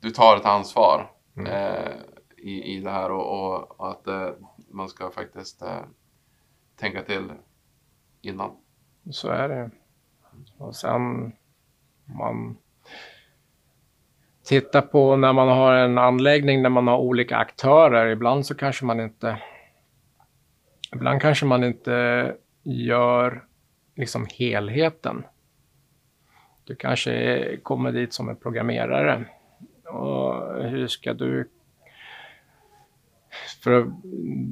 du 0.00 0.10
tar 0.10 0.36
ett 0.36 0.46
ansvar 0.46 1.10
Mm. 1.36 1.52
eh, 1.52 1.92
i, 2.36 2.76
i 2.76 2.80
det 2.80 2.90
här 2.90 3.10
och, 3.10 3.54
och, 3.54 3.80
och 3.80 3.90
att 3.90 4.06
eh, 4.06 4.28
man 4.70 4.88
ska 4.88 5.10
faktiskt 5.10 5.62
eh, 5.62 5.82
tänka 6.76 7.02
till 7.02 7.32
innan. 8.20 8.56
Så 9.10 9.28
är 9.28 9.48
det. 9.48 9.70
Och 10.58 10.76
sen 10.76 11.32
man 12.04 12.56
tittar 14.44 14.80
på 14.82 15.16
när 15.16 15.32
man 15.32 15.48
har 15.48 15.74
en 15.74 15.98
anläggning 15.98 16.62
där 16.62 16.70
man 16.70 16.86
har 16.86 16.98
olika 16.98 17.36
aktörer. 17.36 18.06
Ibland 18.06 18.46
så 18.46 18.54
kanske 18.54 18.84
man 18.84 19.00
inte. 19.00 19.42
Ibland 20.94 21.20
kanske 21.22 21.46
man 21.46 21.64
inte 21.64 22.36
gör 22.62 23.44
liksom 23.94 24.26
helheten. 24.38 25.24
Du 26.64 26.74
kanske 26.74 27.56
kommer 27.62 27.92
dit 27.92 28.12
som 28.12 28.28
en 28.28 28.36
programmerare. 28.36 29.24
Och 29.84 30.64
hur 30.64 30.86
ska 30.86 31.14
du... 31.14 31.48
För 33.64 33.92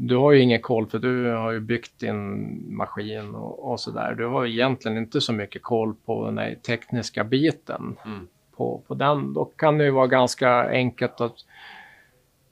du 0.09 0.17
har 0.17 0.33
ju 0.33 0.41
ingen 0.41 0.61
koll 0.61 0.87
för 0.87 0.99
du 0.99 1.31
har 1.31 1.53
ju 1.53 1.61
byggt 1.61 1.99
din 2.01 2.77
maskin 2.77 3.35
och, 3.35 3.71
och 3.71 3.81
sådär. 3.81 4.15
Du 4.15 4.27
har 4.27 4.47
egentligen 4.47 4.99
inte 4.99 5.21
så 5.21 5.33
mycket 5.33 5.63
koll 5.63 5.95
på 6.05 6.25
den 6.27 6.39
här 6.39 6.55
tekniska 6.55 7.25
biten. 7.25 7.97
Mm. 8.05 8.29
På, 8.57 8.83
på 8.87 8.95
den. 8.95 9.35
Då 9.35 9.45
kan 9.45 9.79
det 9.79 9.85
ju 9.85 9.91
vara 9.91 10.07
ganska 10.07 10.71
enkelt 10.71 11.21
att 11.21 11.37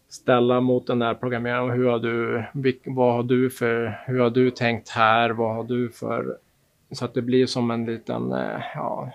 ställa 0.08 0.60
mot 0.60 0.86
den 0.86 0.98
där 0.98 1.14
programmeraren. 1.14 1.70
Hur 1.70 1.86
har 1.88 1.98
du, 1.98 2.44
vad 2.84 3.14
har 3.14 3.22
du 3.22 3.50
för, 3.50 4.00
hur 4.06 4.18
har 4.18 4.30
du 4.30 4.50
tänkt 4.50 4.88
här? 4.88 5.30
Vad 5.30 5.54
har 5.54 5.64
du 5.64 5.90
för, 5.90 6.38
så 6.92 7.04
att 7.04 7.14
det 7.14 7.22
blir 7.22 7.46
som 7.46 7.70
en 7.70 7.84
liten, 7.84 8.32
eh, 8.32 8.60
ja, 8.74 9.10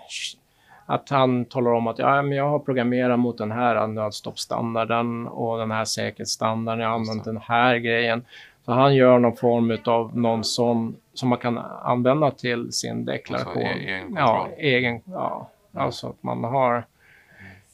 att 0.86 1.08
han 1.08 1.44
talar 1.44 1.70
om 1.70 1.86
att 1.86 1.98
ja, 1.98 2.22
men 2.22 2.36
jag 2.36 2.48
har 2.48 2.58
programmerat 2.58 3.18
mot 3.18 3.38
den 3.38 3.52
här 3.52 3.86
nödstoppstandarden 3.86 5.28
och 5.28 5.58
den 5.58 5.70
här 5.70 5.84
säkerhetsstandarden. 5.84 6.82
Jag 6.82 6.88
har 6.88 6.94
använt 6.94 7.24
den 7.24 7.36
här 7.36 7.76
grejen. 7.76 8.24
Så 8.64 8.72
han 8.72 8.94
gör 8.94 9.18
någon 9.18 9.36
form 9.36 9.78
av 9.84 10.18
någon 10.18 10.44
sån 10.44 10.96
som 11.14 11.28
man 11.28 11.38
kan 11.38 11.58
använda 11.58 12.30
till 12.30 12.72
sin 12.72 13.04
deklaration. 13.04 13.62
Alltså, 13.62 13.78
egen 13.78 14.02
kontroll. 14.06 14.26
ja, 14.26 14.48
egen, 14.56 15.00
ja, 15.04 15.50
alltså 15.72 16.08
att 16.08 16.22
man 16.22 16.44
har, 16.44 16.84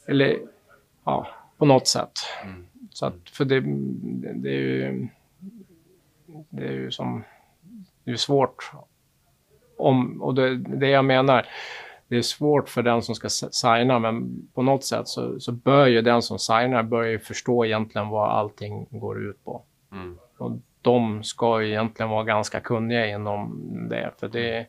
eller 0.07 0.37
ja, 1.03 1.27
på 1.57 1.65
något 1.65 1.87
sätt. 1.87 2.11
Mm. 2.43 2.65
Så 2.89 3.05
att, 3.05 3.29
för 3.31 3.45
det, 3.45 3.59
det 4.33 4.49
är 4.49 4.61
ju, 4.61 5.07
det 6.49 6.67
är 6.67 6.71
ju 6.71 6.91
som, 6.91 7.23
det 8.03 8.11
är 8.11 8.15
svårt 8.15 8.71
om, 9.79 10.21
och 10.21 10.35
det, 10.35 10.57
det 10.57 10.89
jag 10.89 11.05
menar, 11.05 11.45
det 12.07 12.17
är 12.17 12.21
svårt 12.21 12.69
för 12.69 12.81
den 12.83 13.01
som 13.01 13.15
ska 13.15 13.29
signa, 13.29 13.99
men 13.99 14.47
på 14.53 14.61
något 14.61 14.83
sätt 14.83 15.07
så, 15.07 15.39
så 15.39 15.51
bör 15.51 15.87
ju 15.87 16.01
den 16.01 16.21
som 16.21 16.39
signar 16.39 16.83
bör 16.83 17.03
ju 17.03 17.19
förstå 17.19 17.65
egentligen 17.65 18.09
vad 18.09 18.29
allting 18.29 18.87
går 18.89 19.23
ut 19.23 19.43
på. 19.45 19.61
Mm. 19.91 20.17
Och 20.37 20.51
de 20.81 21.23
ska 21.23 21.61
ju 21.61 21.67
egentligen 21.69 22.09
vara 22.09 22.23
ganska 22.23 22.59
kunniga 22.59 23.05
inom 23.07 23.61
det, 23.89 24.11
för 24.19 24.27
det, 24.27 24.65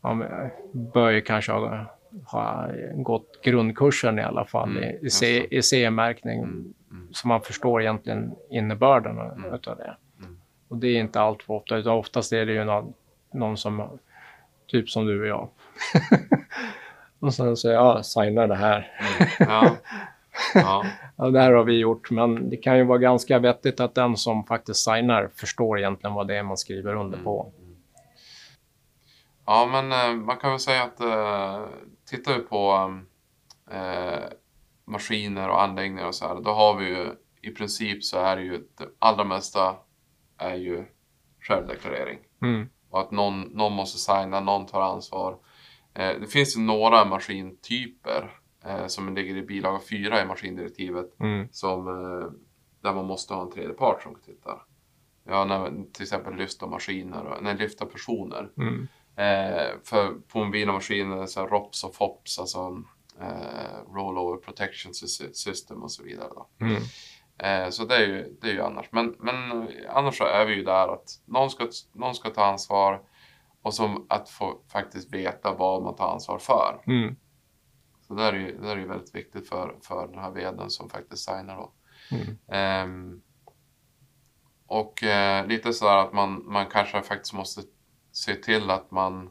man 0.00 0.24
bör 0.72 1.10
ju 1.10 1.20
kanske 1.20 1.52
ha, 1.52 1.84
ha 2.26 2.66
gått 2.94 3.42
grundkursen 3.42 4.18
i 4.18 4.22
alla 4.22 4.44
fall 4.44 4.70
Mm, 4.70 4.84
i, 4.84 4.86
i, 4.86 4.98
just 5.02 5.16
C, 5.18 5.46
i 5.50 5.62
CE-märkning, 5.62 6.38
Mm. 6.38 6.74
Mm. 6.90 7.08
så 7.12 7.28
man 7.28 7.40
förstår 7.40 7.82
egentligen 7.82 8.34
innebörden 8.50 9.18
Mm. 9.18 9.54
utav 9.54 9.76
det. 9.76 9.96
Mm. 10.20 10.38
Och 10.68 10.76
det 10.76 10.88
är 10.88 11.00
inte 11.00 11.20
allt 11.20 11.42
för 11.42 11.54
ofta, 11.54 11.76
utan 11.76 11.92
oftast 11.92 12.32
är 12.32 12.46
det 12.46 12.52
ju 12.52 12.64
någon, 12.64 12.92
någon 13.32 13.56
som, 13.56 13.98
typ 14.66 14.90
som 14.90 15.06
du 15.06 15.20
och 15.20 15.26
jag. 15.26 15.48
och 17.18 17.34
sen 17.34 17.46
jag, 17.46 17.74
ja, 17.74 18.02
signa 18.02 18.46
det 18.46 18.54
här. 18.54 18.92
Mm. 19.00 19.28
Ja. 19.38 19.76
Ja. 20.54 20.84
Ja, 21.16 21.30
det 21.30 21.40
här 21.40 21.52
har 21.52 21.64
vi 21.64 21.78
gjort, 21.78 22.10
men 22.10 22.50
det 22.50 22.56
kan 22.56 22.76
ju 22.76 22.84
vara 22.84 22.98
ganska 22.98 23.38
vettigt 23.38 23.80
att 23.80 23.94
den 23.94 24.16
som 24.16 24.44
faktiskt 24.44 24.84
signar 24.84 25.30
förstår 25.34 25.78
egentligen 25.78 26.14
vad 26.14 26.28
det 26.28 26.36
är 26.36 26.42
man 26.42 26.56
skriver 26.56 26.94
under 26.94 27.18
på. 27.18 27.52
ja, 29.46 29.68
men 29.72 29.92
eh, 29.92 30.24
man 30.24 30.36
kan 30.36 30.50
väl 30.50 30.60
säga 30.60 30.82
att 30.82 31.00
eh, 31.00 31.66
tittar 32.10 32.34
vi 32.34 32.40
på 32.40 32.92
eh, 33.70 34.22
maskiner 34.84 35.48
och 35.48 35.62
anläggningar 35.62 36.06
och 36.06 36.14
så 36.14 36.28
här, 36.28 36.40
då 36.40 36.50
har 36.50 36.76
vi 36.76 36.86
ju 36.86 37.06
i 37.42 37.50
princip 37.50 38.04
så 38.04 38.18
är 38.18 38.36
det 38.36 38.42
ju 38.42 38.58
det 38.58 38.88
allra 38.98 39.24
mesta 39.24 39.76
är 40.38 40.54
ju 40.54 40.84
självdeklarering. 41.40 42.18
Mm. 42.42 42.68
Och 42.94 43.00
att 43.00 43.10
någon, 43.10 43.40
någon 43.40 43.72
måste 43.72 43.98
signa, 43.98 44.40
någon 44.40 44.66
tar 44.66 44.80
ansvar. 44.80 45.38
Eh, 45.94 46.20
det 46.20 46.26
finns 46.26 46.56
ju 46.56 46.60
några 46.60 47.04
maskintyper 47.04 48.38
eh, 48.64 48.86
som 48.86 49.14
ligger 49.14 49.36
i 49.36 49.42
bilaga 49.42 49.80
4 49.90 50.22
i 50.22 50.26
maskindirektivet 50.26 51.20
Mm. 51.20 51.48
som, 51.52 51.88
eh, 51.88 52.30
där 52.82 52.94
man 52.94 53.04
måste 53.06 53.34
ha 53.34 53.42
en 53.42 53.50
tredje 53.50 53.74
part 53.74 54.02
som 54.02 54.14
tittar. 54.14 54.62
Ja, 55.28 55.44
när, 55.44 55.92
till 55.92 56.02
exempel 56.02 56.34
lyfta 56.34 56.66
maskiner, 56.66 57.24
och- 57.26 57.42
nej, 57.42 57.56
lyfta 57.56 57.86
personer. 57.86 58.50
Mm. 58.58 58.88
Eh, 59.16 59.72
för 59.84 60.14
på 60.28 60.44
mobila 60.44 60.72
maskiner 60.72 61.26
så 61.26 61.40
här 61.40 61.46
ROPS 61.48 61.84
och 61.84 61.94
FOPS, 61.94 62.38
alltså 62.38 62.82
eh, 63.20 63.92
Rollover 63.94 64.36
Protection 64.36 64.92
Sys- 64.92 65.32
System 65.32 65.82
och 65.82 65.92
så 65.92 66.02
vidare. 66.02 66.28
Då. 66.34 66.46
Mm. 66.60 66.82
Eh, 67.38 67.68
så 67.68 67.84
det 67.84 67.94
är, 67.96 68.06
ju, 68.06 68.36
det 68.40 68.48
är 68.48 68.52
ju 68.52 68.62
annars. 68.62 68.86
Men, 68.92 69.16
men 69.18 69.68
annars 69.88 70.18
så 70.18 70.24
är 70.24 70.44
vi 70.44 70.54
ju 70.54 70.64
där 70.64 70.88
att 70.94 71.08
någon 71.24 71.50
ska, 71.50 71.68
någon 71.92 72.14
ska 72.14 72.30
ta 72.30 72.44
ansvar 72.44 73.02
och 73.62 73.74
som 73.74 74.06
att 74.08 74.30
få 74.30 74.58
faktiskt 74.72 75.14
veta 75.14 75.54
vad 75.54 75.82
man 75.82 75.96
tar 75.96 76.12
ansvar 76.12 76.38
för. 76.38 76.82
Mm. 76.86 77.16
Så 78.06 78.14
det 78.14 78.22
är 78.22 78.32
ju, 78.32 78.58
det 78.58 78.70
är 78.70 78.76
ju 78.76 78.88
väldigt 78.88 79.14
viktigt 79.14 79.48
för, 79.48 79.76
för 79.82 80.06
den 80.08 80.18
här 80.18 80.30
veden 80.30 80.70
som 80.70 80.90
faktiskt 80.90 81.24
signar 81.24 81.56
då. 81.56 81.72
Mm. 82.10 82.38
Ehm, 82.48 83.22
och 84.66 85.02
eh, 85.02 85.46
lite 85.46 85.72
sådär 85.72 85.96
att 85.96 86.12
man, 86.12 86.42
man 86.46 86.66
kanske 86.66 87.02
faktiskt 87.02 87.34
måste 87.34 87.62
se 88.12 88.34
till 88.34 88.70
att 88.70 88.90
man 88.90 89.30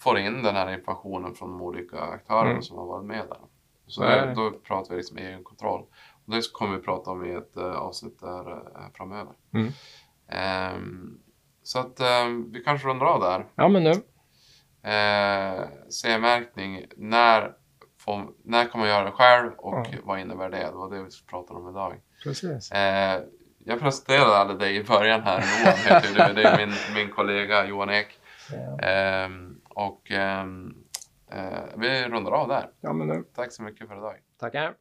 får 0.00 0.18
in 0.18 0.42
den 0.42 0.54
här 0.54 0.72
informationen 0.72 1.34
från 1.34 1.50
de 1.50 1.62
olika 1.62 2.00
aktörerna 2.00 2.50
Mm. 2.50 2.62
som 2.62 2.78
har 2.78 2.86
varit 2.86 3.06
med 3.06 3.26
där. 3.28 3.38
Så 3.86 4.02
där, 4.02 4.34
då 4.34 4.50
pratar 4.50 4.90
vi 4.90 4.96
liksom 4.96 5.18
egenkontroll. 5.18 5.86
Det 6.30 6.52
kommer 6.52 6.76
vi 6.76 6.82
prata 6.82 7.10
om 7.10 7.24
i 7.24 7.32
ett 7.34 7.56
uh, 7.56 7.64
avsnitt 7.64 8.20
där 8.20 8.50
eh, 8.52 8.90
framöver. 8.94 9.32
Mm. 9.54 9.72
Ehm, 10.28 11.18
så 11.62 11.78
att 11.78 12.00
ehm, 12.00 12.52
vi 12.52 12.60
kanske 12.64 12.88
rundar 12.88 13.06
av 13.06 13.20
där. 13.20 13.46
Ja, 13.54 13.68
men 13.68 13.84
nu. 13.84 13.90
Eh, 14.82 15.68
CE-märkning, 15.90 16.84
när, 16.96 17.52
får, 17.98 18.30
när 18.44 18.64
kan 18.64 18.80
man 18.80 18.88
göra 18.88 19.04
det 19.04 19.10
själv 19.12 19.52
och 19.52 19.74
Ja. 19.74 19.98
vad 20.04 20.20
innebär 20.20 20.50
det? 20.50 20.56
Det 20.66 20.70
var 20.72 20.90
det 20.90 21.02
vi 21.02 21.08
pratade 21.30 21.60
om 21.60 21.70
idag. 21.70 22.00
Precis. 22.24 22.72
Eh, 22.72 23.22
jag 23.64 23.80
presenterade 23.80 24.36
aldrig 24.36 24.58
dig 24.58 24.76
i 24.76 24.84
början 24.84 25.20
här. 25.22 25.40
Johan 25.40 25.78
heter 25.78 26.28
du. 26.28 26.34
Det 26.42 26.48
är 26.48 26.66
min, 26.66 26.74
min 26.94 27.10
kollega 27.10 27.66
Johan 27.66 27.90
Ek. 27.90 28.18
Ja. 28.52 28.78
Ehm, 28.88 29.60
och 29.68 30.10
eh, 30.10 30.44
vi 31.76 32.04
rundar 32.08 32.32
av 32.32 32.48
där. 32.48 32.70
ja, 32.80 32.92
men 32.92 33.08
nu. 33.08 33.24
Tack 33.34 33.52
så 33.52 33.62
mycket 33.62 33.88
för 33.88 33.96
idag. 33.96 34.14
Tackar. 34.40 34.74